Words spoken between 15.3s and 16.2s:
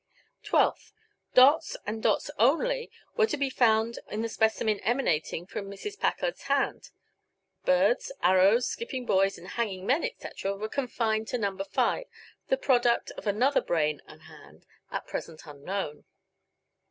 unknown.